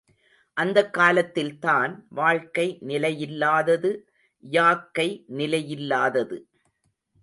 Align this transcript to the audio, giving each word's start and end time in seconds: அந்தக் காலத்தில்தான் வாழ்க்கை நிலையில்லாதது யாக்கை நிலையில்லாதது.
அந்தக் 0.57 0.93
காலத்தில்தான் 0.93 2.05
வாழ்க்கை 2.09 2.77
நிலையில்லாதது 2.81 3.91
யாக்கை 4.43 5.25
நிலையில்லாதது. 5.29 6.37